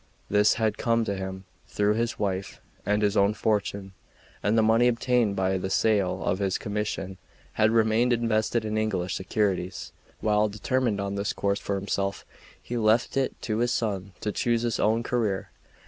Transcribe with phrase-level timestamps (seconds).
[0.31, 3.93] This had come to him through his wife, and his own fortune
[4.41, 7.19] and the money obtained by the sale of his commission
[7.53, 9.91] had remained invested in English securities.
[10.19, 12.25] While determined on this course for himself,
[12.59, 15.51] he left it to his son to choose his own career.